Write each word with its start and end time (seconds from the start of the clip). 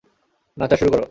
নাচা 0.57 0.75
শুরু 0.75 0.89
করো। 0.91 0.99